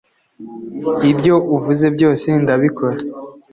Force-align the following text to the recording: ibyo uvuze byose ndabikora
ibyo 1.11 1.35
uvuze 1.55 1.85
byose 1.95 2.27
ndabikora 2.41 2.97